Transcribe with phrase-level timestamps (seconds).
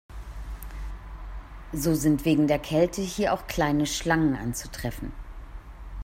[1.73, 5.13] So sind wegen der Kälte hier auch keine Schlangen anzutreffen.